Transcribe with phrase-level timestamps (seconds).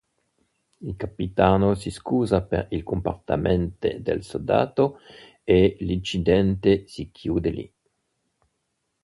[0.81, 4.97] Il capitano si scusa per il comportamento del soldato,
[5.43, 7.73] e l'incidente si chiude lì.